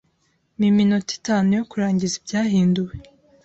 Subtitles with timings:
[0.57, 2.93] Mpa iminota itanu yo kurangiza ibyahinduwe.